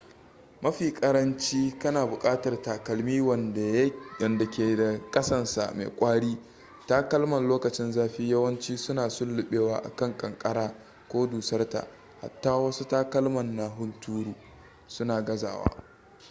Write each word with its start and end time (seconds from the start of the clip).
mafi 0.63 0.85
karanci 0.99 1.75
kana 1.79 2.05
bukatar 2.07 2.61
takalmi 2.61 3.21
wanda 3.21 3.89
ke 4.51 4.75
da 4.77 4.99
kasansa 5.11 5.73
mai 5.75 5.87
kwari 5.89 6.37
takalman 6.87 7.47
lokacin 7.47 7.91
zafi 7.93 8.29
yawanci 8.29 8.77
su 8.77 8.93
na 8.93 9.09
sullubewa 9.09 9.77
a 9.83 9.95
kan 9.95 10.17
kankara 10.17 10.73
ko 11.09 11.27
dusarta 11.27 11.87
hatta 12.21 12.55
wasu 12.57 12.85
takalman 12.87 13.55
na 13.55 13.67
hunturu 13.67 14.33
su 14.87 15.05
na 15.05 15.21
gazawa 15.21 15.83